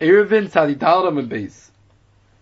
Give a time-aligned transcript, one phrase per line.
[0.00, 1.70] Erevin Tzadidalam and Beis.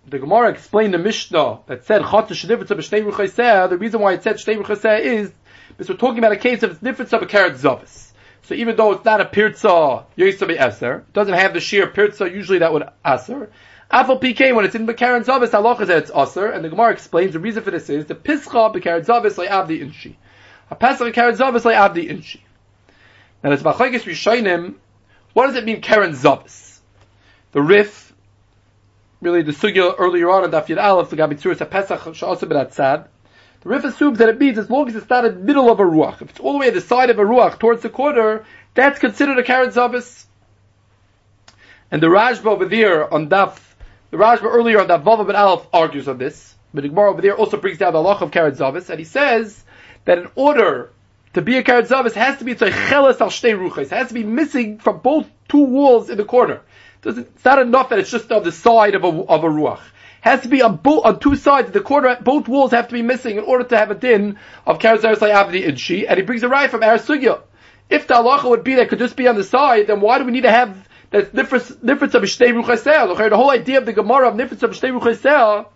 [0.07, 3.71] The Gemara explained the Mishnah that said Chotz Shedivitza b'Shnei Ruchayseh.
[3.71, 5.33] The reason why it said Shnei Ruchayseh is
[5.69, 8.13] because we're talking about a case of it's difference of a carrot zavis.
[8.43, 12.29] So even though it's not a pirza yosabi eser, it doesn't have the sheer pirza,
[12.29, 13.51] usually that would aser.
[13.91, 17.33] Afal PK, when it's in Bekaran Zavis, Allah says it's aser, and the Gemara explains
[17.33, 20.17] the reason for this is the Pischa Bekaran Zavis like Abdi Inshi.
[20.71, 22.41] A Pesach Bekaran Zavis like Abdi Inshi.
[23.43, 24.75] Now there's Bachagis Rishainim,
[25.33, 26.64] what does it mean Karen Zavis?
[27.55, 28.13] The Rif,
[29.21, 33.07] really the Sugya earlier on in Daf Yid Aleph, the Gabi Tzuris HaPesach Sha'asa B'Atzad,
[33.61, 35.79] the Rif assumes that it means as long as it's not in the middle of
[35.79, 36.21] a ruach.
[36.21, 38.99] If it's all the way at the side of a ruach towards the corner, that's
[38.99, 40.25] considered a Karen Zavis.
[41.93, 43.57] And the Rajba over there on Daf,
[44.11, 46.57] the Rajba earlier on Daf Vav Ben Aleph argues on this.
[46.75, 49.05] But the Gemara over there also brings down the Allah of Karen Zavis, and he
[49.05, 49.63] says
[50.07, 50.91] that in order
[51.35, 53.83] to be a Karen Zavis, has to be it's a Cheles al Shtei Ruches.
[53.83, 56.61] It has to be missing from both two walls in the corner.
[57.07, 59.81] It's not enough that it's just on the side of a, of a ruach
[60.25, 61.71] has to be on both on two sides.
[61.71, 64.79] The corner, both walls have to be missing in order to have a din of
[64.79, 66.07] Karazaris Abdi Inshi.
[66.09, 67.43] And he brings a right from Arasugya.
[67.91, 70.25] If the halacha would be that could just be on the side, then why do
[70.25, 73.29] we need to have that difference difference of Shtei Ruchasel?
[73.29, 75.67] The whole idea of the Gemara of difference of Shtei Ruchasel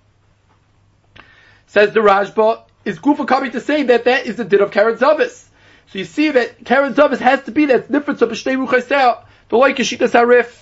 [1.67, 4.97] says the Rajba is Gufa coming to say that that is the din of Karen
[4.97, 5.47] Zavis.
[5.89, 9.25] So you see that Karen Zavis has to be that difference of Shtei Ruchasel.
[9.51, 10.59] The like Yeshita Sarif.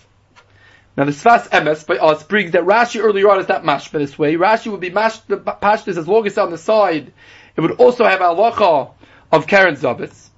[0.96, 4.18] Now the Sfas Emes by us brings that Rashi earlier on is not mashpa this
[4.18, 4.36] way.
[4.36, 7.12] Rashi would be mash the pashtas as long as on the side.
[7.54, 8.92] It would also have halacha
[9.30, 10.30] of Karen Zavis.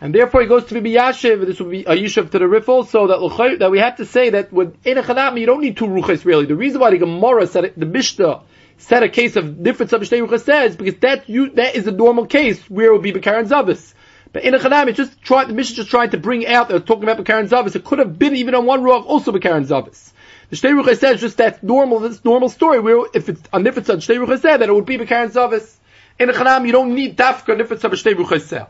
[0.00, 2.68] And therefore he goes to be Yashiv, this would be a Yishav to the Rif
[2.68, 6.24] also, that, that we have to say that with Enechanami you don't need two Ruchas
[6.24, 6.46] really.
[6.46, 8.42] The reason why the Gemara said it, the Mishnah
[8.78, 12.26] said a case of different Sabbath Ruchas says, because that you, that is a normal
[12.26, 13.92] case where it would be Karen Zavis.
[14.32, 16.80] But in a Chanam, it's just trying, the mission just trying to bring out, they're
[16.80, 17.74] talking about Bekaran Zavis.
[17.74, 20.12] It could have been even on one ruach, also Bekaran Zavis.
[20.50, 23.90] The Shtei Ruchai says just that normal, this normal story where if it's on Nifetz
[23.90, 25.76] on Shtei said that it would be Bekaran Zavis.
[26.18, 28.66] In a Chanam, you don't need Dafka Nifetz on Shtei said.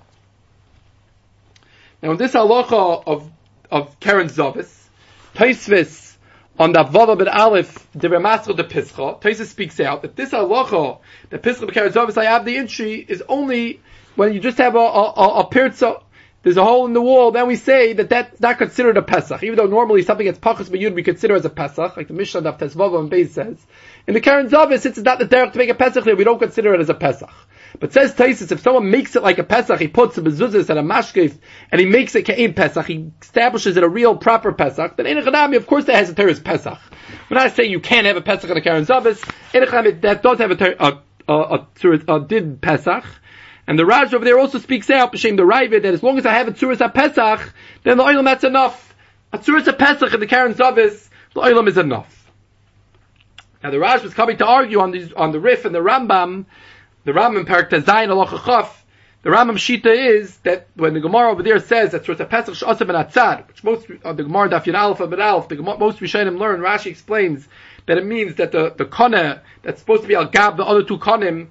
[2.02, 3.30] Now in this halacha of,
[3.70, 4.72] of Karen Zavis,
[5.34, 6.07] Taisvis,
[6.58, 10.98] on the Vava ben Aleph, the Ramasra de Pischa, Taisa speaks out that this halacha,
[11.30, 13.80] the Pischa Bekaran Zavis I have the entry, is only
[14.16, 16.00] when you just have a, a, a, a
[16.42, 19.42] there's a hole in the wall, then we say that that's not considered a Pesach.
[19.42, 22.48] Even though normally something that's Pachas B'Yud we consider as a Pesach, like the Mishnah
[22.48, 23.58] of Tesvava and Beis says.
[24.06, 26.38] In the Karen Zavis, it's not the derech to make a Pesach here, we don't
[26.38, 27.30] consider it as a Pesach.
[27.78, 30.78] But says Taisis, if someone makes it like a Pesach, he puts a mezuzah and
[30.78, 31.38] a mashkef,
[31.70, 35.18] and he makes it Ka'im Pesach, he establishes it a real proper Pesach, then in
[35.18, 36.78] a of course that has a terrorist Pesach.
[37.30, 39.22] We're not saying you can't have a Pesach in a Karen Zavis,
[39.54, 40.98] in a that does have a, ter- a,
[41.28, 43.04] a, a, a, did Pesach,
[43.66, 46.24] and the Raj over there also speaks out, B'Shem the Ravid, that as long as
[46.24, 47.52] I have a Tzuris HaPesach,
[47.84, 48.94] then the Oilam that's enough.
[49.30, 52.14] A Tzuris Pesach in the Karen Zavis, the Oilam is enough.
[53.62, 56.46] Now the Raj was coming to argue on these, on the Rif and the Rambam,
[57.08, 58.84] the Rambam Parak Tazayin Allah Chaf,
[59.22, 62.86] the Rambam Shita is that when the Gemara over there says that Tzuris HaPesach Sh'asa
[62.86, 66.00] Ben Atzad, which most, uh, the Gemara Daf Yad Aleph Ben Aleph, the Gemara, most
[66.00, 67.48] Rishonim learn, Rashi explains
[67.86, 70.82] that it means that the, the Kona, that's supposed to be Al Gab, the other
[70.82, 71.46] two Konim,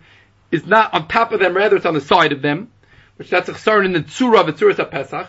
[0.51, 2.71] is not on top of them, rather it's on the side of them,
[3.15, 5.27] which that's a chsaron in the Tzura of Tzuras Pesach.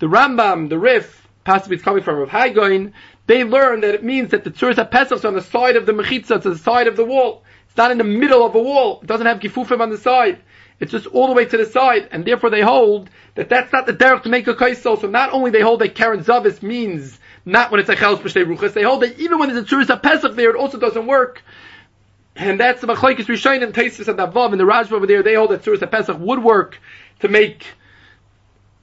[0.00, 2.94] The Rambam, the Rif, possibly it's coming from Rav Haigoin,
[3.28, 5.92] they learn that it means that the Tzuras Pesach is on the side of the
[5.92, 7.44] Mechitza, on the side of the wall.
[7.78, 9.00] Not in the middle of a wall.
[9.00, 10.40] It doesn't have Gifufim on the side.
[10.80, 13.86] It's just all the way to the side, and therefore they hold that that's not
[13.86, 15.00] the derech to make a kaisel.
[15.00, 18.44] So not only they hold that Karen Zavis means not when it's a chelos b'shtei
[18.44, 21.42] ruchas, they hold that even when there's a tzuris pesach there, it also doesn't work
[22.38, 25.24] and that's the Machlaikis Rishonim and Taisis and Avav and the Rajva over there.
[25.24, 26.80] They hold that Tzuris Pesach would work
[27.18, 27.66] to make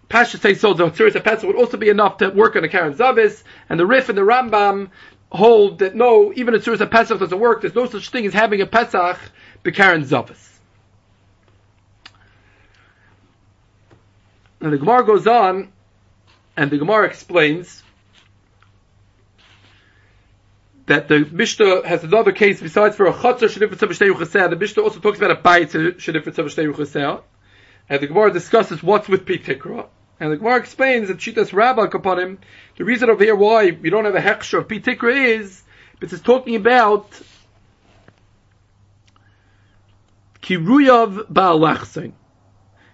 [0.10, 0.74] Pasha so.
[0.74, 3.44] The Tzuris Pesach would also be enough to work on a Karen Zavis.
[3.70, 4.90] And the Rif and the Rambam
[5.36, 7.62] hold that no, even a Pesach doesn't work.
[7.62, 9.20] There's no such thing as having a Pesach
[9.72, 10.52] Karen Zavis.
[14.62, 15.72] And the Gemara goes on,
[16.58, 17.84] and the Gemara explains
[20.86, 24.50] that the Mishnah has another case besides for a Chatzar Shedifet Tzavashtei.
[24.50, 27.22] The Mishnah also talks about a Bayit Shedifet Tzavashtei.
[27.90, 29.88] And the Gemara discusses what's with Pitikra.
[30.20, 31.90] And the Gemara explains that Shitas Rabbah
[32.20, 32.40] him,
[32.78, 36.24] the reason over here why we don't have a Hechsher of Pitikra is, because it's
[36.24, 37.10] talking about
[40.42, 42.14] Kiruyav Ba'alachsein.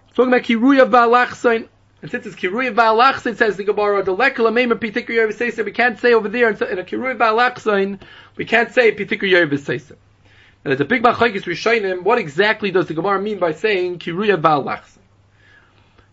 [0.08, 1.68] It's talking about Kiruyav Ba'alachsein.
[2.00, 6.00] And since it's Kiruya Ba'alachsin, says the Gemara, the Lekala Mema Pitikr Yervisesa, we can't
[6.00, 8.00] say over there in a Kiruya Ba'alachsin,
[8.34, 9.90] we can't say Pitikr Yervisesa.
[9.90, 14.40] And there's a big Machagis Rishainim, what exactly does the Gemara mean by saying Kiruya
[14.40, 15.01] Ba'alachsin?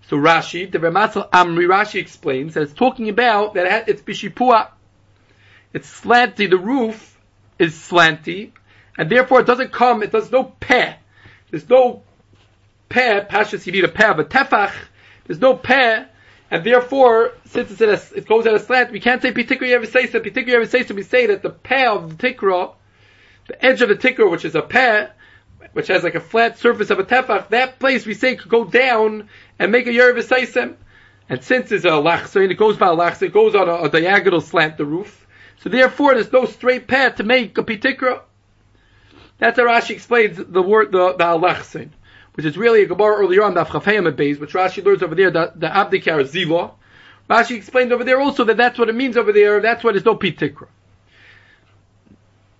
[0.10, 4.70] So Rashi, the Ramatzal Amri Rashi explains that it's talking about that it's Bishipua.
[5.72, 6.50] It's slanty.
[6.50, 7.16] The roof
[7.60, 8.52] is slanty,
[8.98, 10.02] and therefore it doesn't come.
[10.02, 10.96] It does no peh.
[11.52, 12.02] There's no
[12.90, 13.24] peh.
[13.26, 14.74] Pashas you need a peh, but tefach.
[15.28, 16.06] There's no peh,
[16.50, 20.26] and therefore since it's a, it goes at a slant, we can't say pitikra yeviseisa.
[20.26, 20.96] Pitikra yeviseisa.
[20.96, 22.74] We say that the peh of the tikra,
[23.48, 25.10] the edge of the tikra, which is a peh,
[25.74, 28.66] which has like a flat surface of a tefach, that place we say could go
[28.66, 29.30] down
[29.60, 30.76] and make a yeviseisa.
[31.28, 33.90] And since it's a lachsein, it goes by a lachsein, it goes on a, a,
[33.90, 35.28] diagonal slant, the roof.
[35.60, 38.22] So therefore, there's no straight path to make a pitikra.
[39.38, 41.90] That's how Rashi explains the word, the, the lachsein,
[42.34, 45.30] which is really a Gemara earlier on, the Afchafayim Beis, which Rashi learns over there,
[45.30, 46.72] the, the Abdikar Zila.
[47.30, 50.06] Rashi explained over there also that that's what it means over there, that's why there's
[50.06, 50.68] no pitikra.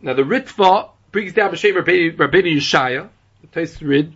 [0.02, 3.10] Now the Ritva brings down B'Shem Rabbeinu Yeshaya,
[3.42, 4.16] the Tais Rid,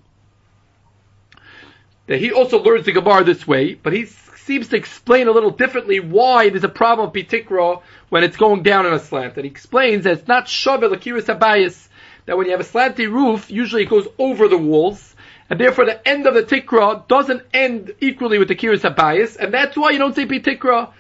[2.08, 5.52] that he also learns the Gemara this way, but he seems to explain a little
[5.52, 9.36] differently why there's a problem of pitikra when it's going down on a slant.
[9.36, 11.88] And he explains that it's not shavel akiris abayis,
[12.26, 15.16] that when you have a slanty roof, usually it goes over the walls,
[15.50, 19.54] and therefore the end of the tikra doesn't end equally with the kiris abayis, and
[19.54, 20.92] that's why you don't say pitikra.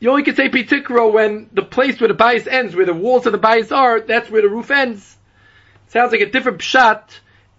[0.00, 3.26] You only can say pitikra when the place where the bias ends, where the walls
[3.26, 5.16] of the bias are, that's where the roof ends.
[5.88, 7.02] Sounds like a different pshat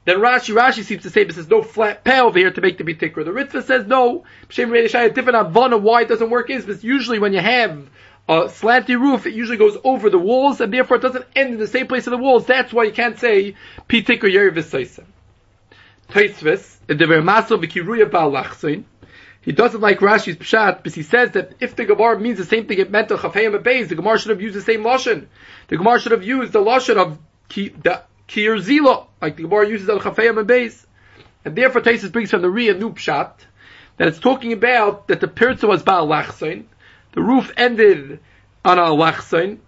[0.07, 2.77] then Rashi, Rashi seems to say this is no flat pay over here to make
[2.77, 3.25] the bitikra.
[3.25, 4.23] The Ritva says no.
[4.47, 7.89] Shem a different avana why it doesn't work is because usually when you have
[8.29, 11.59] a slanty roof, it usually goes over the walls and therefore it doesn't end in
[11.59, 12.45] the same place of the walls.
[12.45, 13.55] That's why you can't say
[13.89, 15.03] pitikra yer v'seisa.
[16.07, 18.85] Taisvis, the Vermaso v'kiruya ba'alachsein.
[19.41, 22.65] He doesn't like Rashi's pshat because he says that if the Gemara means the same
[22.65, 25.27] thing it meant to Chafayim Beis, the Gemara should have used the same lashon.
[25.67, 27.19] The Gemara should have used the lashon of
[27.49, 30.85] ki, the Kir Zila, like the Gemara uses al Chafayim and Beis.
[31.45, 33.33] And therefore Taisus brings from the Ria new pshat,
[33.97, 36.65] that it's talking about that the Pirza was Baal Lachsein,
[37.13, 38.19] the roof ended
[38.65, 39.59] on a Lachsein,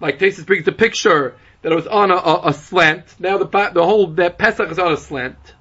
[0.00, 3.46] like Taisus brings the picture that it was on a, a, a slant, now the,
[3.46, 5.54] the whole, that Pesach is on a slant.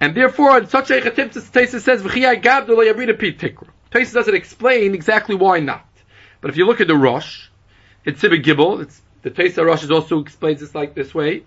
[0.00, 3.68] And therefore, in such a chatim, Taisus says, V'chiyai gabdu lo.
[3.90, 5.86] Taisus doesn't explain exactly why not.
[6.40, 7.48] But if you look at the Rosh,
[8.04, 9.00] it's Sibbe Gibel, it's
[9.34, 11.42] the Tesa Rosh also explains this like this way.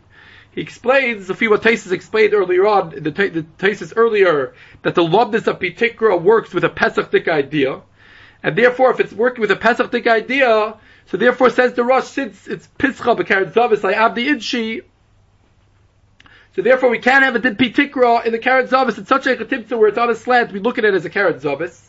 [0.54, 5.48] He explains, a few what Tesis explained earlier on, the, the earlier, that the loveness
[5.48, 7.82] of Pitikra works with a Pesachdik idea.
[8.44, 10.76] And therefore, if it's working with a Pesachdik idea,
[11.08, 14.82] so therefore says the Rosh, since it's Pischa b'karet Zavis, like Abdi Idshi,
[16.54, 19.36] so therefore we can't have a Did Pitikra in the Karet Zavis in such a
[19.36, 21.88] Chatibta where it's on a slant, we look at it as a Karet Zavis.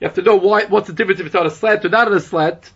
[0.00, 2.06] You have to know why, what's the difference if it's on a slant or not
[2.06, 2.70] on a slant.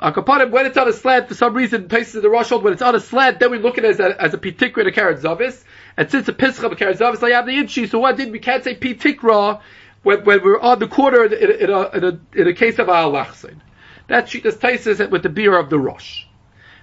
[0.00, 2.80] Akapanim, when it's on a slant, for some reason, places in the Rosh when it's
[2.80, 5.20] on a slant, then we look at it as a, as a pitikra a karet
[5.20, 5.62] zavis.
[5.96, 8.32] And since a pischa of a karet zavis, I have the inchi, so what did
[8.32, 9.60] we can't say pitikra
[10.02, 12.88] when, when we're on the quarter in, in, a, in, a, in a case of
[12.88, 13.60] al lachsin.
[14.06, 16.24] That sheet is Taisis with the beer of the Rosh.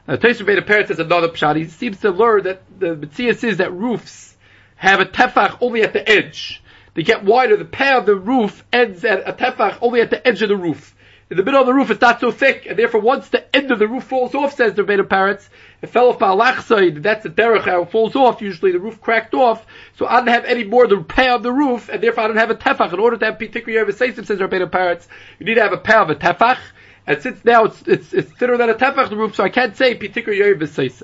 [0.07, 1.55] Now, Taisis made a parent says another pshat.
[1.55, 4.37] He seems to learn that the Mitzias is that roofs
[4.75, 6.61] have a tefach only at the edge.
[6.93, 7.57] They get wider.
[7.57, 10.55] The pair of the roof ends at a tefach only at the edge of the
[10.55, 10.95] roof
[11.29, 13.71] in the middle of the roof it's not so thick, and therefore once the end
[13.71, 15.50] of the roof falls off, says the Beta Parrots,
[15.81, 19.01] it fell off by Alachside, that's the derech how it falls off, usually the roof
[19.01, 19.65] cracked off,
[19.97, 22.38] so I don't have any more the repair of the roof, and therefore I don't
[22.38, 22.94] have a tefach.
[22.94, 25.07] In order to have particular Yervasaisim, says Beta Parrots,
[25.39, 26.59] you need to have a pair of a tefach,
[27.05, 29.75] and since now it's, it's, it's thinner than a tefach, the roof, so I can't
[29.75, 31.03] say particular Yervasaisim.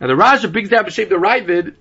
[0.00, 1.74] Now the Raja brings down B'Shem the Ravid,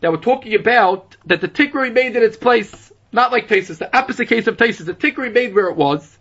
[0.00, 3.96] that we're talking about that the ticker remained in its place, not like Tesis, the
[3.96, 6.18] opposite case of Tesis, the ticker remained where it was,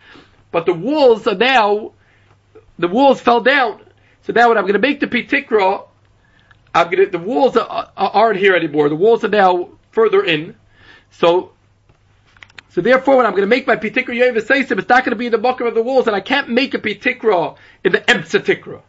[0.51, 1.93] but the walls are now,
[2.79, 3.81] the walls fell down.
[4.23, 5.87] So now when I'm going to make the pitikra,
[6.73, 8.89] I'm going to, the walls are, aren't here anymore.
[8.89, 10.55] The walls are now further in.
[11.11, 11.51] So,
[12.69, 15.15] so therefore when I'm going to make my pitikra yom v'seisim, it's not going to
[15.15, 17.99] be in the bucket of the walls, and I can't make a pitikra in the
[17.99, 18.81] emsa tikra.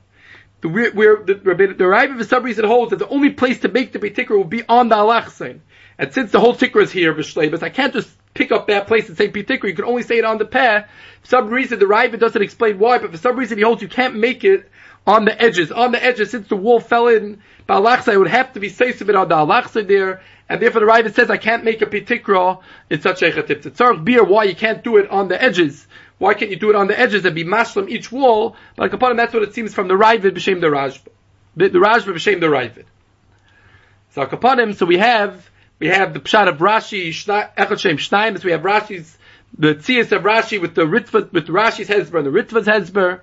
[0.60, 3.68] The, where, where the, the Rabbi for some reason holds that the only place to
[3.68, 5.60] make the pitikra will be on the alachsin.
[5.98, 9.08] And since the whole tikra is here, Vishlebas, I can't just pick up that place
[9.08, 9.68] and say pitikra.
[9.68, 10.88] You can only say it on the path.
[11.22, 13.88] For some reason, the Ravid doesn't explain why, but for some reason he holds you
[13.88, 14.70] can't make it
[15.06, 15.72] on the edges.
[15.72, 19.16] On the edges, since the wall fell in Balachsa, it would have to be it
[19.16, 23.00] on the Alachsa there, and therefore the Ravid says I can't make a pitikra in
[23.00, 23.30] such a.
[23.30, 25.86] Tzarech beer, why you can't do it on the edges.
[26.18, 28.56] Why can't you do it on the edges and be mashlam each wall?
[28.76, 31.08] But like upon that's what it seems from the Ravid b'shem the Rajba.
[31.56, 32.84] The, the Rajba b'shem the Ravid.
[34.10, 35.47] So Kapanim, so we have
[35.78, 39.16] we have the pshat of Rashi, Echad Shem we have Rashi's,
[39.56, 43.20] the tzias of Rashi with the Ritva, with Rashi's Hezber and the Ritva's Hezber.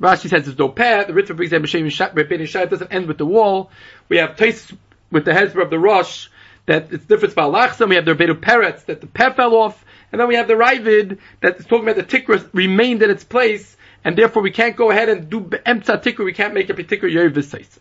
[0.00, 3.70] Rashi says no path, the Ritva brings Rabbeinu Shai, it doesn't end with the wall.
[4.08, 4.72] We have Tais
[5.10, 6.28] with the Hezber of the Rosh,
[6.66, 9.84] that it's different by Lachsam, we have the Rebbeinu Peretz, that the peh fell off,
[10.12, 13.76] And then we have the Ravid that's talking about the tikra remained in its place,
[14.04, 17.30] and therefore we can't go ahead and do emtza tikra, we can't make a particular
[17.30, 17.78] v'seis.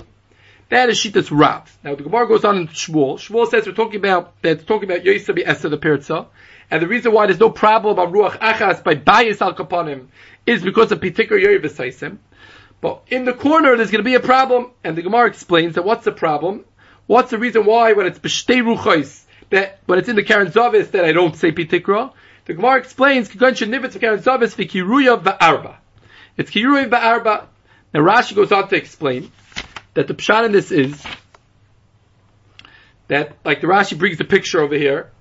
[0.74, 1.78] That is Shitas Rav.
[1.84, 3.20] Now the Gemara goes on in Shmuel.
[3.20, 6.26] Shmuel says we're talking about, that it's talking about Yosef Esther the Pirza.
[6.72, 10.08] And the reason why there's no problem about Ruach Achas by Bayis Al Kapanim
[10.48, 12.18] is because of Pitikar Yev V'saisim.
[12.82, 15.86] But in the corner there's going to be a problem, and the Gemara explains that
[15.86, 16.66] what's the problem?
[17.06, 20.90] What's the reason why when it's B'shtei Ruchais, that when it's in the Karen Zavis
[20.90, 22.14] that I don't say Pitikra?
[22.46, 25.76] The Gemara explains, Kigon Shenivitz Karen Zavis V'kiruya V'arba.
[26.36, 27.46] It's Kiruya V'arba.
[27.94, 29.32] Now Rashi goes on to explain
[29.94, 31.04] that the pshat in this is
[33.08, 35.12] that, like the Rashi brings the picture over here,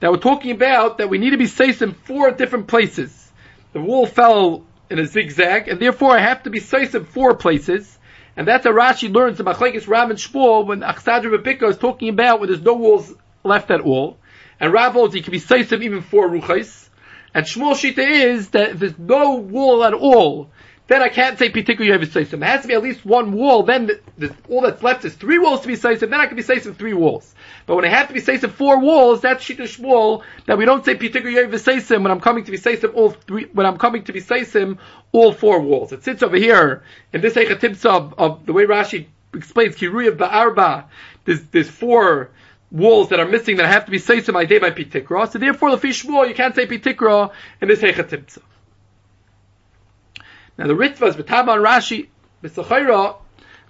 [0.00, 3.30] that we're talking about that we need to be safe in four different places.
[3.72, 7.34] The wall fell in a zigzag, and therefore I have to be safe in four
[7.34, 7.98] places.
[8.36, 12.08] And that's how Rashi learns the Machlekes Ram and Shmuel when Achsadra Rebika is talking
[12.08, 13.12] about when there's no walls
[13.44, 14.18] left at all.
[14.58, 16.88] And Rav holds he can be safe even four ruchais.
[17.34, 20.50] And Shmuel Shita is that if there's no wall at all,
[20.90, 22.40] then I can't say Pitiku Yev Seisim.
[22.40, 25.14] There has to be at least one wall, then the, the, all that's left is
[25.14, 27.32] three walls to be Seisim, then I can be Seisim three walls.
[27.66, 30.84] But when I have to be Seisim four walls, that's Shita Shmuel, that we don't
[30.84, 34.02] say Pitiku Yev Seisim when I'm coming to be Seisim all three, when I'm coming
[34.02, 34.78] to be Seisim
[35.12, 35.92] all four walls.
[35.92, 36.82] It sits over here,
[37.12, 40.86] in this Eichatibsa of, of the way Rashi explains, Kiruya Ba'arba,
[41.24, 42.30] there's, there's four
[42.72, 45.70] walls that are missing that have to be Seisim I day by Pitikra, so therefore,
[45.70, 47.30] the Shmuel, you can't say Pitikra
[47.60, 48.40] in this Eichatibsa.
[50.60, 52.08] Now the Ritva is and Rashi,
[52.44, 53.16] B'sachaira,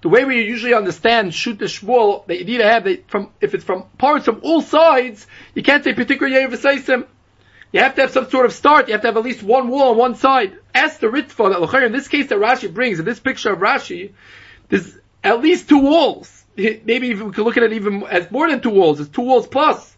[0.02, 3.30] the way we usually understand shoot the shmuel, that you need to have it from,
[3.40, 7.06] if it's from parts from all sides, you can't say particular yev v'seisim.
[7.70, 9.68] You have to have some sort of start, you have to have at least one
[9.68, 10.58] wall on one side.
[10.74, 13.60] As the Ritva, that khayyar, in this case that Rashi brings, in this picture of
[13.60, 14.10] Rashi,
[14.68, 14.92] there's
[15.22, 16.44] at least two walls.
[16.56, 19.22] Maybe even we could look at it even as more than two walls, it's two
[19.22, 19.96] walls plus.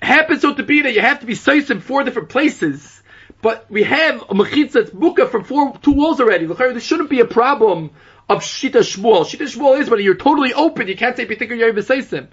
[0.00, 2.97] Happens so to be that you have to be seis in four different places
[3.40, 6.46] but we have a mechitza that's buka from four, two walls already.
[6.46, 7.90] There shouldn't be a problem
[8.28, 9.24] of shita shmuel.
[9.24, 12.28] Shita shmuel is when you're totally open, you can't say particular yavasaisim.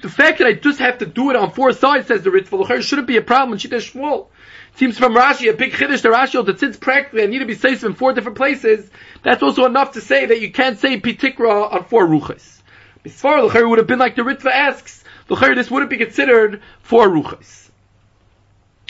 [0.00, 2.82] The fact that I just have to do it on four sides, says the Ritva,
[2.82, 4.28] shouldn't be a problem in shita shmuel.
[4.76, 7.56] Seems from Rashi, a big chiddush to Rashi, that since practically I need to be
[7.56, 8.88] safe in four different places,
[9.24, 12.62] that's also enough to say that you can't say pitikra on four ruchas.
[13.04, 17.08] Misfar, the would have been like the Ritva asks, the this wouldn't be considered four
[17.08, 17.67] ruchas.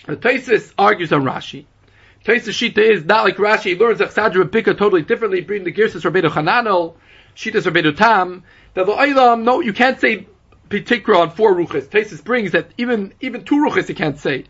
[0.09, 1.67] The argues on Rashi.
[2.25, 3.65] Taisis Shita is not like Rashi.
[3.65, 6.95] He learns Achsadra Pika totally differently, bringing the Girsis Rabbeinu Hananel,
[7.37, 8.43] Shita's Rabbeinu Tam.
[8.73, 10.27] That the Eilam, no, you can't say
[10.71, 11.89] Pitikra on four ruchas.
[11.89, 14.45] Taisis brings that even even two ruchas you can't say.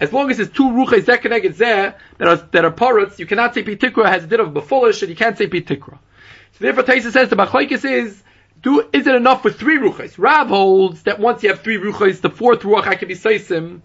[0.00, 3.52] As long as it's two ruchas zekeneged zeh that are that are parrots, you cannot
[3.52, 5.98] say Pitikra has a bit of befulish, and you can't say Pitikra.
[6.52, 8.22] So therefore, Taisis says the Machlaikis is
[8.62, 10.14] do is it enough with three ruchas?
[10.16, 13.82] Rav holds that once you have three ruchas, the fourth ruach I can be seisim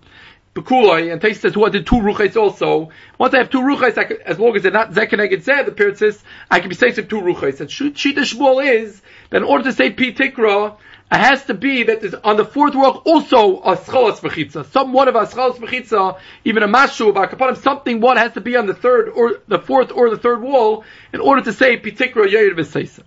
[0.58, 2.90] Bekuloi, and Tais says who did two ruchais also.
[3.20, 6.24] Once I have two ruchais, as long as they're not zekeneged zeh, the Pirat says,
[6.50, 7.60] I can be saying two ruchais.
[7.60, 10.78] And Shita Shmuel is, that in order to say Pi Tikra,
[11.12, 14.66] it has to be that there's on the fourth ruach also a schalas mechitza.
[14.72, 18.42] Some one of a schalas mechitza, even a mashu, about kapanim, something one has to
[18.42, 20.84] be on the third or the fourth or the third wall
[21.14, 23.04] in order to say pitikra yoyed v'seisa.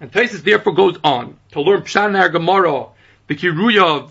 [0.00, 2.86] And Taisus therefore goes on to learn Pshan Gemara,
[3.26, 4.10] the Kiruyav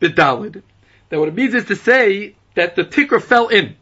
[0.00, 0.62] Bidalid
[1.08, 3.76] that what it means is to say that the tikra fell in,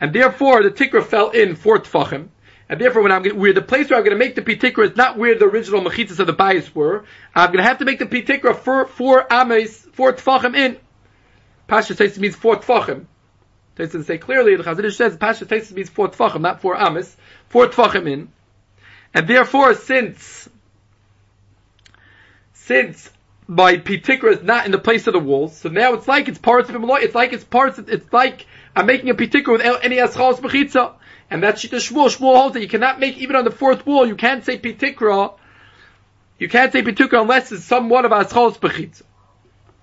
[0.00, 2.28] and therefore the tikra fell in for tfachim,
[2.68, 4.96] and therefore when I'm where the place where I'm going to make the pitikra is
[4.96, 7.04] not where the original mechitzas of the bias were.
[7.34, 10.76] I'm going to have to make the pitikra for for ames for tfachim in.
[11.66, 13.06] Pasha says means for tfachim.
[13.76, 14.56] Doesn't say clearly.
[14.56, 17.16] The Chazon Ish says Pasha says means for tfachim, not for ames,
[17.48, 18.32] for tfachim in,
[19.14, 20.48] and therefore since
[22.52, 23.10] since
[23.48, 25.56] my pitikra is not in the place of the walls.
[25.56, 27.04] So now it's like it's parts of Himalaya.
[27.04, 27.78] It's like it's parts.
[27.78, 30.92] It's like I'm making a pitikra without any aschalas mechitza.
[31.30, 32.14] And that's Shita Shmuel.
[32.14, 34.06] Shmuel holds that you cannot make even on the fourth wall.
[34.06, 35.34] You can't say pitikra.
[36.38, 39.02] You can't say pitikra unless it's somewhat of aschalas mechitza.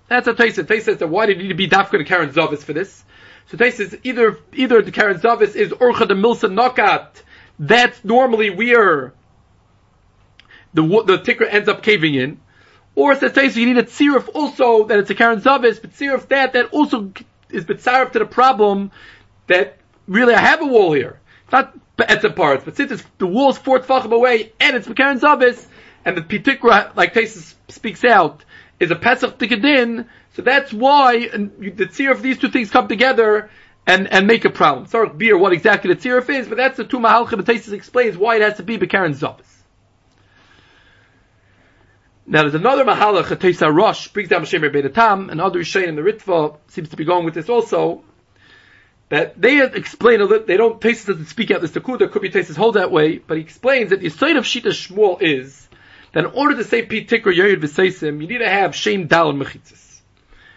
[0.08, 0.62] That's a Taisa.
[0.62, 3.04] Taisa says that why did it need to be dafka to Karen Zavis for this?
[3.48, 7.08] So Taisa says either either the Karen Zavis is Urcha the Milsa Nakat.
[7.58, 9.12] That's normally where
[10.72, 12.40] the the tikra ends up caving in.
[12.96, 16.28] Or it says you need a tziruf also that it's a Karen Zavis, but tziruf
[16.28, 17.12] that that also
[17.50, 18.90] is betzarif to the problem
[19.46, 19.76] that
[20.08, 21.20] really I have a wall here.
[21.44, 25.20] It's not be'etzah parts, but since it's, the wall's four tfachim away and it's Karen
[25.20, 25.66] Zavis,
[26.06, 28.44] and the pitikra, like Tesis speaks out,
[28.80, 33.50] is a Pesach Tikadin, so that's why the tziruf these two things come together
[33.86, 34.86] and, and make a problem.
[34.86, 38.16] Sorry, beer, what exactly the tziruf is, but that's the two mahalchim, but Tesis explains
[38.16, 39.55] why it has to be Bekaren Zavis.
[42.28, 45.94] Now there's another mahalach, Teisa Rosh, brings down Hashem Rebbe Tam, and other Rishain in
[45.94, 48.02] the Ritva seems to be going with this also,
[49.10, 52.30] that they explain a little, they don't, Teisa doesn't speak out this Takuda, could be
[52.30, 55.68] Taisa's hold that way, but he explains that the side of Shita Shmuel is,
[56.14, 59.30] that in order to say Pi Tikra Yerid V'Seisim, you need to have Shem Dal
[59.30, 60.00] and Mechitzis.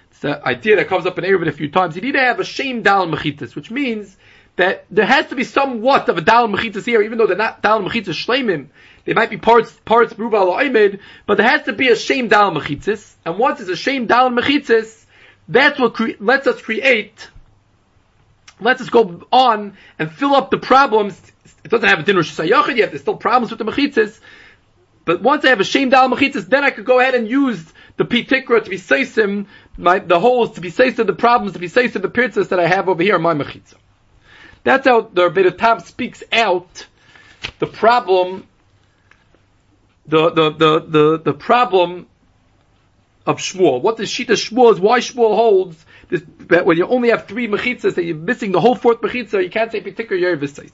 [0.10, 1.96] It's the idea that comes up in Erevin a few times.
[1.96, 4.18] You need to have a Shem Dal and Mechitzis, which means
[4.60, 7.38] that there has to be somewhat of a Dal and Mechitzis here, even though they're
[7.38, 8.68] not Dal and Mechitzis Shleimim,
[9.06, 12.52] they might be parts, parts Brubal or but there has to be a shame dal
[12.52, 15.06] mechitzis, and once it's a shame dal mechitzis,
[15.48, 17.30] that's what cre- lets us create,
[18.60, 21.20] lets us go on and fill up the problems.
[21.64, 24.20] It doesn't have a dinner shayachid yet, there's still problems with the mechitzis,
[25.06, 27.64] but once I have a shame dal mechitzis, then I could go ahead and use
[27.96, 29.48] the pitikra to be seisim,
[29.78, 32.90] the holes to be seisim the problems, to be seisim the pirtzas that I have
[32.90, 33.76] over here in my mechitza.
[34.70, 36.86] That's how the Tam speaks out
[37.58, 38.48] the problem
[40.06, 42.06] the, the, the, the, the problem
[43.26, 43.82] of Shmuel.
[43.82, 47.48] What the Shita Shmuel is, why Shmuel holds this, that when you only have three
[47.48, 50.72] mechitzas, that you're missing the whole fourth mechitza, you can't say particular Yervis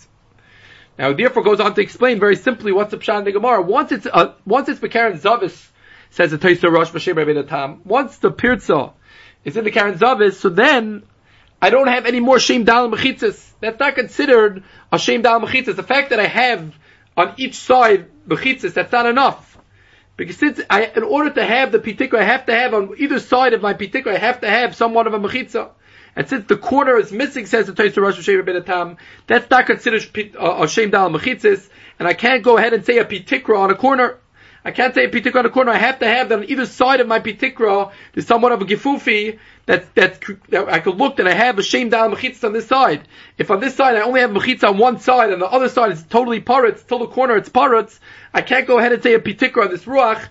[0.97, 3.61] Now, therefore, goes on to explain very simply what's the Pshat in the Gemara.
[3.61, 5.69] Once it's, uh, once it's Bekaren Zavis,
[6.09, 8.91] says the Taisa Rosh Mashem Rabbi Tam, once the Pirza
[9.45, 11.03] is in the Karen Zavis, so then,
[11.65, 13.43] I don't have any more Shem Dal Mechitzas.
[13.59, 15.75] That's not considered a Shem Dal Mechitzas.
[15.75, 16.75] The fact that I have
[17.17, 19.57] on each side bechitzas, that's not enough.
[20.15, 23.19] Because since I, in order to have the pitikra, I have to have on either
[23.19, 25.71] side of my pitikra, I have to have somewhat of a mechitza.
[26.15, 30.03] And since the corner is missing, says the Toys Rosh Hashem Tam, that's not considered
[30.39, 31.67] a shem dal mechitzis,
[31.97, 34.19] and I can't go ahead and say a pitikra on a corner.
[34.65, 35.71] I can't say a pitikra on a corner.
[35.71, 37.91] I have to have that on either side of my pitikra.
[38.13, 41.63] There's somewhat of a gefufi that that, that I could look that I have a
[41.63, 43.07] shame down mechitza on this side.
[43.37, 45.91] If on this side I only have mechitza on one side and the other side
[45.91, 47.99] is totally paritz, till the corner it's paritz,
[48.33, 50.27] I can't go ahead and say a pitikra on this ruach.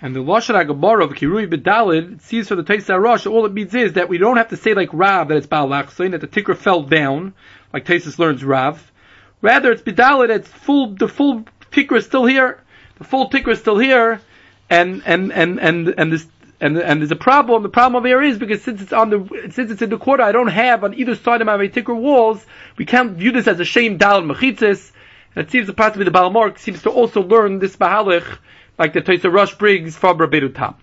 [0.00, 3.74] And the Lashon HaGabar of Kirui B'Dalid sees for the Taisa Rosh, all it means
[3.74, 6.28] is that we don't have to say like Rav that it's Baal Lachsein, that the
[6.28, 7.34] Tikra fell down,
[7.72, 8.92] like Taisus learns Rav.
[9.40, 12.60] Rather, it's B'Dalid, it's full, the full Tikra is still here,
[12.96, 14.20] the full tikra is still here,
[14.68, 16.26] and and and and and this.
[16.58, 17.62] And, and there's a problem.
[17.62, 20.22] The problem over here is because since it's on the since it's in the quarter,
[20.22, 22.46] I don't have on either side of my tikra walls.
[22.78, 24.90] We can't view this as a shame dal mechitzis.
[25.36, 28.24] It seems possibly the Balmark seems to also learn this mahalich
[28.78, 30.76] like the Toysa Rush brings from Rabbeinu Tam.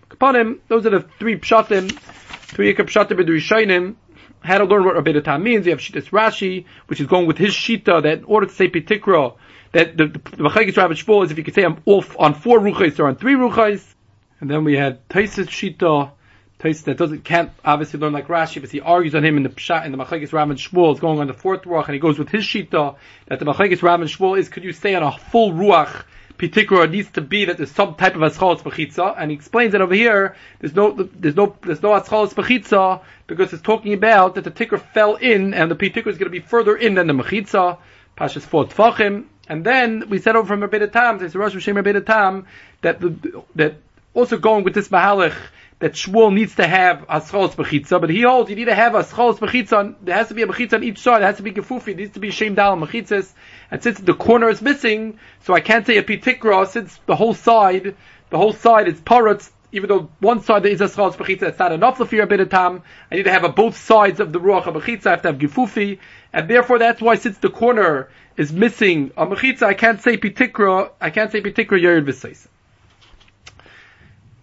[0.68, 3.96] Those are the three pshatim, three ikar pshatim b'du
[4.44, 5.66] how to learn what Rabbeinu Tam means.
[5.66, 8.68] You have Shittas Rashi, which is going with his shita that in order to say
[8.68, 9.36] pitikra,
[9.74, 13.00] that the, Machlekes Rav Shmuel is if you could say I'm off on four ruchais
[13.00, 13.94] or on three ruchais.
[14.40, 16.12] And then we had Taisis Shita,
[16.60, 19.50] Taisis that doesn't, can't obviously learn like Rashi, but he argues on him in the
[19.50, 22.18] Pshat, in the Machlekes Rav Shmuel is going on the fourth ruach, and he goes
[22.18, 22.96] with his Shita,
[23.28, 23.60] that the Rav
[24.02, 26.06] and Shmuel is, could you say on a full ruach,
[26.38, 29.82] Pitikra needs to be that there's some type of aschalas bechitza, and he explains that
[29.82, 34.44] over here there's no there's no there's no aschalas bechitza because it's talking about that
[34.44, 37.14] the tikra fell in and the pitikra is going to be further in than the
[37.14, 37.78] mechitza.
[38.18, 39.26] Pashas four tfachim.
[39.48, 42.48] And then we said over from Rabbi Tam, says Rosh Hashem Rabbi Tam,
[42.82, 43.76] that the, that
[44.14, 45.36] also going with this mahalach
[45.80, 49.40] that Shmuel needs to have aschalos bechitza, but he holds you need to have aschalos
[49.40, 49.96] bechitza.
[50.02, 51.20] There has to be a bechitza on each side.
[51.20, 51.88] There has to be gefufi.
[51.88, 53.30] There needs to be shem dal mechitzas.
[53.70, 57.34] And since the corner is missing, so I can't say a pitikra since the whole
[57.34, 57.96] side,
[58.30, 59.52] the whole side is parrots.
[59.74, 62.84] Even though one side there is aschalos bechitza, it's not enough for a tam.
[63.12, 65.08] I need to have a both sides of the ruach of bechitza.
[65.08, 65.98] I have to have gefufi,
[66.32, 70.92] and therefore that's why since the corner is missing a mechitza, I can't say pitikra,
[71.02, 72.48] I can't say pitikra yerid v'seisa.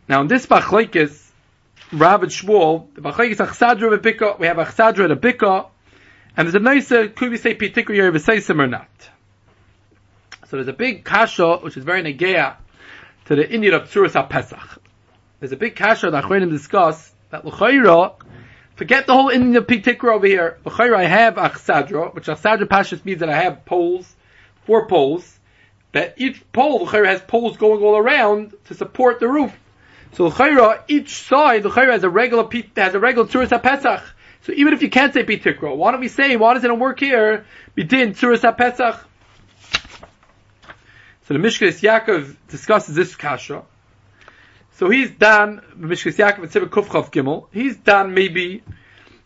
[0.08, 1.30] Now in this machlekes,
[1.92, 5.68] Rav and Shmuel, the machlekes achsadra b'bika, we have achsadra and a bika,
[6.36, 8.88] and there's a nice, could we say pitikra yerid v'seisim or not?
[10.48, 12.56] So there's a big kasha, which is very negeya,
[13.26, 14.78] to the Indian of Tzuras HaPesach.
[15.40, 18.14] There's a big kasha that Achronim discuss, that l'chayra,
[18.80, 20.56] Forget the whole Indian of Pitikra over here.
[20.64, 24.10] I have Achsadra, which Achsadra Pashas means that I have poles,
[24.64, 25.38] four poles,
[25.92, 29.52] that each pole has poles going all around to support the roof.
[30.14, 30.32] So
[30.88, 34.02] each side has a regular has a regular Tzuras HaPesach.
[34.44, 37.00] So even if you can't say Pitikra, why don't we say, why doesn't it work
[37.00, 37.44] here?
[37.76, 38.98] Bidin Tzuras HaPesach.
[41.26, 43.62] So the Mishkas Yaakov discusses this kasha.
[44.80, 47.48] So he's done Mishkas Yaakov and Sibir Kufchav Gimel.
[47.52, 48.62] He's done maybe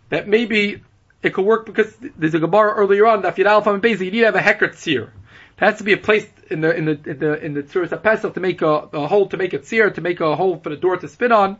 [0.08, 0.82] that maybe
[1.22, 4.24] it could work because there's a Gemara earlier on that Fam Bezi you need to
[4.24, 5.04] have a heker tzir.
[5.04, 5.10] It
[5.58, 8.34] has to be a place in the in the in the in the Tzuras HaPesach
[8.34, 10.76] to make a, a hole to make a tzir to make a hole for the
[10.76, 11.56] door to spin on,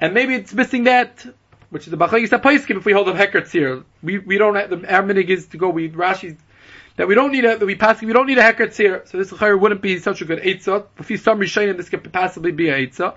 [0.00, 1.26] and maybe it's missing that,
[1.68, 3.84] which is the Bachlagis HaPaiskim if we hold a heker tzir.
[4.02, 5.68] We we don't have the our is to go.
[5.68, 6.38] We Rashi
[7.00, 9.08] that we don't need a that we pass we don't need a heker tzir.
[9.08, 10.84] So this l'chayr wouldn't be such a good eitzah.
[10.94, 13.14] But if some rishayim, this could possibly be a eitzah.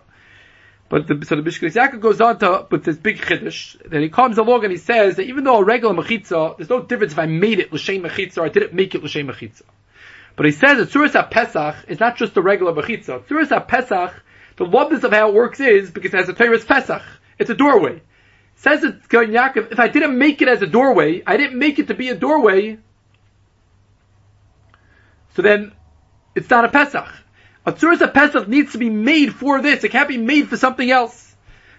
[0.87, 3.75] But the, so the Bishkris Yaakov goes on to with this big chiddush.
[3.85, 6.81] Then he comes along and he says that even though a regular mechitza, there's no
[6.81, 9.63] difference if I made it l'shem mechitza or I didn't make it l'shem mechitza.
[10.37, 13.25] But he says that Tzuras Pesach is not just a regular mechitza.
[13.25, 14.13] Tzuras Pesach,
[14.55, 17.01] the loveness of how it works is because it has a Torah's Pesach.
[17.37, 18.01] It's a doorway.
[18.55, 21.87] Says it Yaakov, if I didn't make it as a doorway, I didn't make it
[21.89, 22.77] to be a doorway,
[25.35, 25.71] so then
[26.35, 27.07] it's not a Pesach.
[27.65, 29.83] A Tzuras Pesach needs to be made for this.
[29.83, 31.35] It can't be made for something else.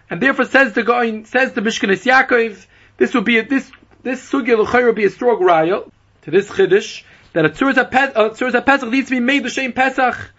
[0.08, 3.70] And therefore says the going, says the Mishkanis Yaakov, this would be a, this,
[4.02, 5.90] this sugya l'chayr would be a strong raya
[6.22, 7.02] to this chiddush
[7.34, 10.30] that a Tzuras a tsurizah pesach needs to be made the same Pesach.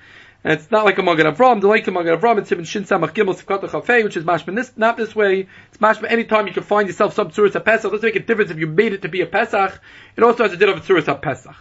[0.43, 2.86] And it's not like a Magen Avram, the like a Magen Avram, it's even Shin
[2.86, 5.47] Samach Gimel Sivkot Chafei, which is mashma this, not this way.
[5.69, 7.91] It's mashma any time you can find yourself some Tzuras Pesach.
[7.91, 9.80] Doesn't make a difference if you made it to be a Pesach.
[10.15, 11.56] It also has a din of a Tzuras Pesach.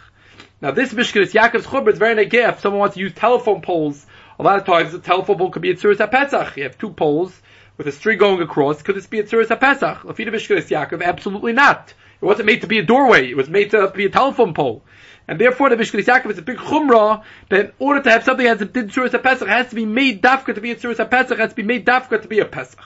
[0.64, 2.48] Now this Mishkan Yaakov's Chubr is very negay.
[2.48, 4.07] If someone wants to use telephone poles,
[4.38, 6.57] a lot of times the telephone pole could be a Tzuras Pesach.
[6.57, 7.38] You have two poles
[7.77, 8.81] with a string going across.
[8.81, 9.98] Could this be a Tzuras Pesach?
[9.98, 11.92] Lafida Mishkan Yaakov, absolutely not.
[12.18, 13.29] It wasn't made to be a doorway.
[13.29, 14.83] It was made to be a telephone pole.
[15.29, 18.46] And therefore the Mishkan Yaakov is a big chumrah that in order to have something
[18.46, 21.37] that's a din Tzuras Pesach, has to be made dafka to be a Tzuras Pesach,
[21.37, 22.81] has to be made dafka to be a Pesach.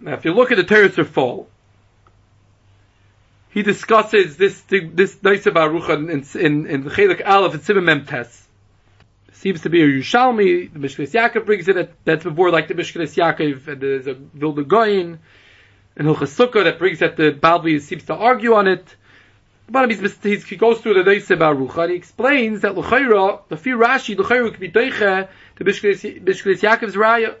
[0.00, 1.48] Now if you look at the Teretz fall,
[3.54, 8.48] he discusses this this nice Baruch in in in Chelik Aleph and Simon Tes.
[9.32, 10.72] Seems to be a Yushalmi.
[10.72, 11.94] The Mishkas Yaakov brings it.
[12.04, 15.18] That's before like the Mishkas Yaakov and there's a Vilna Goyin
[15.96, 18.96] and Hilchas Sukkah that brings that the Balvi seems to argue on it.
[19.70, 23.78] But he's, he goes through the Neise Baruch and he explains that L'chayra, the fear
[23.78, 27.36] Rashi, L'chayra could be Deiche to Bishkris Yaakov's Raya.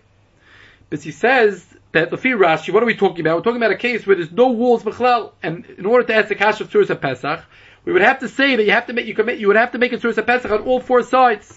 [0.90, 3.36] But he says that the fear Rashi, what are we talking about?
[3.36, 6.28] We're talking about a case where there's no walls Bechlal, and in order to ask
[6.28, 7.44] the Kash of Tzuras Pesach,
[7.84, 9.72] we would have to say that you have to make, you commit, you would have
[9.72, 11.48] to make a Tzuras Pesach on all four sides.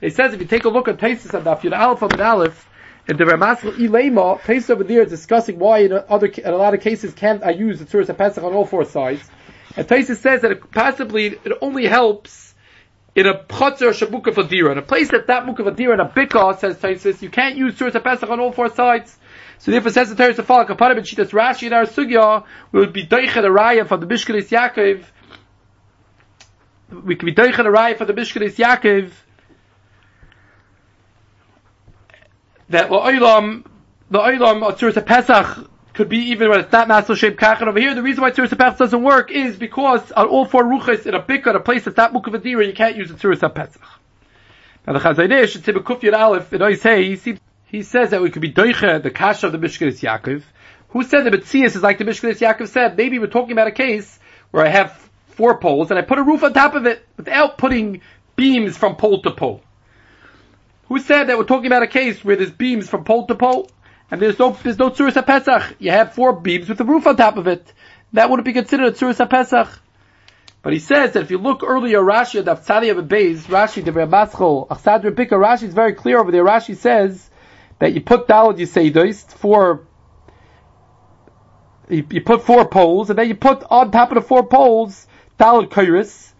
[0.00, 2.20] And he says if you take a look at Taisus and Daf Yud Aleph and
[2.20, 2.68] Aleph,
[3.08, 6.74] and the Ramasl Ilema, Taisus over there is discussing why in other, in a lot
[6.74, 9.26] of cases can't I use the Tzuras Pesach on all four sides.
[9.74, 12.54] And Taisus says that it possibly, it only helps
[13.14, 14.72] in a Pchatzer Shabuka Fadira.
[14.72, 17.78] In a place that that Mukha Fadira in a Bika, says Taisus, you can't use
[17.78, 19.16] Tzuras Pesach on all four sides.
[19.58, 22.80] So therefore says the Torah to follow Kapara but Shitas Rashi in our Sugya, we
[22.80, 25.04] would be Deicha the Raya for the Bishkalis Yaakov.
[26.90, 29.10] We could be Deicha the Raya for the Bishkalis Yaakov.
[32.70, 33.64] That La'olam,
[34.12, 37.94] La'olam, Tzuras Pesach, could be even when it's not Masel Shem Kachan over here.
[37.94, 41.22] The reason why Tzuras Pesach doesn't work is because on all four ruchas in a
[41.22, 43.82] bikah, a place that's not Mukavadira, you can't use the Tzuras Pesach.
[44.86, 48.10] Now the Chazon Ish, it's in Kufyat Aleph, it always say, he seems he says
[48.10, 50.42] that we could be doiche the kasha of the Mishkaris Yaakov.
[50.90, 52.96] Who said the Betzias is like the Mishkaris Yaakov said?
[52.96, 54.18] Maybe we're talking about a case
[54.50, 57.58] where I have four poles and I put a roof on top of it without
[57.58, 58.00] putting
[58.36, 59.62] beams from pole to pole.
[60.88, 63.70] Who said that we're talking about a case where there's beams from pole to pole
[64.10, 65.76] and there's no there's no tzuras pesach?
[65.78, 67.70] You have four beams with a roof on top of it.
[68.14, 69.68] That wouldn't be considered a tzuras pesach.
[70.62, 73.92] But he says that if you look earlier, Rashi, the Tzadi of Beis, Rashi, the
[73.92, 76.44] Ramaschol, Achsadra Pika, Rashi is very clear over there.
[76.44, 77.27] Rashi says
[77.78, 79.86] that you put Dalad Yiseidos, four,
[81.88, 85.06] you, you, put four poles, and then you put on top of the four poles,
[85.38, 86.32] Dalad Kairis,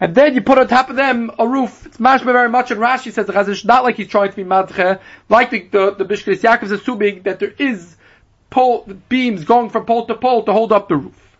[0.00, 1.84] and then you put on top of them a roof.
[1.86, 4.98] It's mashma very much, and Rashi says Chazish, not like he's trying to be madche,
[5.28, 7.96] like the, the, the Bishkris Yaakov is assuming that there is
[8.48, 11.36] pole, beams going from pole to pole to hold up the roof.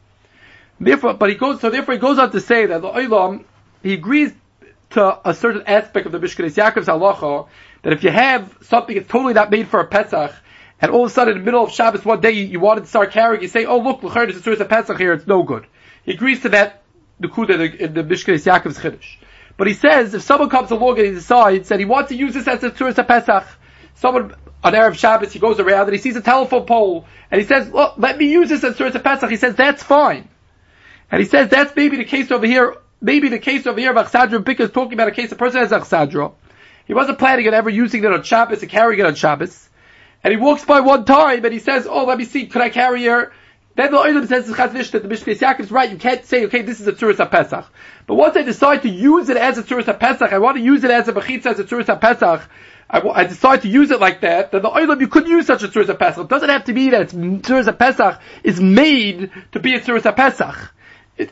[0.78, 3.44] Therefore, but he goes, so therefore he goes on to say that the Olam,
[3.82, 4.32] he agrees
[4.90, 7.48] to a certain aspect of the Bishkris Yaakov's halacha,
[7.82, 10.34] that if you have something that's totally not made for a Pesach,
[10.80, 12.86] and all of a sudden in the middle of Shabbos one day you, wanted to
[12.86, 15.42] start carrying, you say, oh look, L'chayr, there's a source of Pesach here, it's no
[15.42, 15.66] good.
[16.04, 16.82] He agrees to that,
[17.18, 19.16] the kuda in the, Mishkan Yaakov's Chiddush.
[19.56, 22.32] But he says, if someone comes along and he decides that he wants to use
[22.32, 23.46] this as a source of Pesach,
[23.94, 27.46] someone on Erev Shabbos, he goes around and he sees a telephone pole, and he
[27.46, 29.28] says, look, let me use this as a source of Pesach.
[29.28, 30.28] He says, that's fine.
[31.10, 33.96] And he says, that's maybe the case over here, maybe the case over here of
[34.06, 36.32] Achsadra Bika is talking about a case, a person has Achsadra,
[36.90, 39.68] he wasn't planning on ever using it on Shabbos and carrying it on Shabbos.
[40.24, 42.68] And he walks by one time and he says, oh, let me see, could I
[42.68, 43.32] carry her?
[43.76, 45.88] Then the Oilim says to Chazon Ish that the Mishkas Yaakov is right.
[45.88, 47.64] You can't say, okay, this is a Tzuras Pesach.
[48.08, 50.82] But once I decide to use it as a Tzuras Pesach, I want to use
[50.82, 52.50] it as a Bechitza, as a Tzuras Pesach,
[52.90, 55.62] I, I, decide to use it like that, then the Oilam, you could use such
[55.62, 56.24] a Tzuras Pesach.
[56.24, 60.16] It doesn't have to be that it's Tzuras Pesach is made to be a Tzuras
[60.16, 60.74] Pesach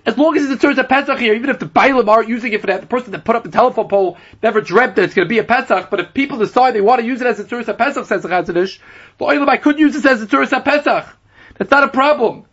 [0.05, 2.61] as long as it's a Tzuras Pesach here, even if the Bailam aren't using it
[2.61, 5.27] for that, the person that put up the telephone pole never dreamt that it's going
[5.27, 7.45] to be a Pesach, but if people decide they want to use it as a
[7.45, 8.81] Tzuras Pesach, says the Chazon Ish,
[9.19, 11.17] the Oilam, I could use this as a Tzuras Pesach.
[11.57, 12.45] That's not a problem.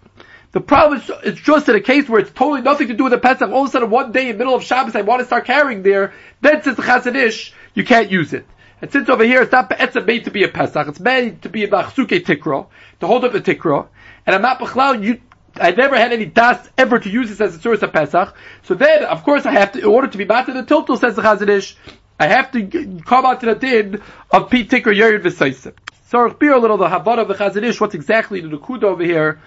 [0.51, 3.11] The problem is, it's just in a case where it's totally nothing to do with
[3.11, 3.49] the Pesach.
[3.51, 5.45] All of a sudden, one day in the middle of Shabbos, I want to start
[5.45, 6.13] carrying there.
[6.39, 8.45] Then says the Chazon Ish, you can't use it.
[8.81, 11.49] And since over here it's not it's made to be a Pesach, it's made to
[11.49, 12.67] be a Bachsuke Tikra,
[12.99, 13.87] to hold up the Tikra.
[14.25, 15.21] And I'm not Bechlal, you,
[15.59, 18.35] I never had any das ever to use this as a source of Pesach.
[18.63, 20.99] So then, of course, I have to, in order to be back to the tiltul,
[20.99, 21.77] says the Chazon Ish,
[22.19, 25.73] I have to come out to the din of P Tikra Yerid V'Saisip.
[26.07, 29.03] So, be a little the Havara of the Chazon Ish, what's exactly the Nukuda over
[29.03, 29.39] here,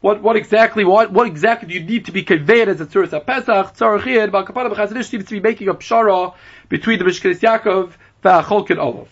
[0.00, 3.12] what what exactly what what exactly do you need to be conveyed as a source
[3.12, 3.76] of Pesach?
[3.76, 6.34] Tzarich Yid, Balkapana B'Chazon Ish seems to be making a pshara
[6.68, 9.08] between the Mishkeres Yaakov, V'Acholkin Olav.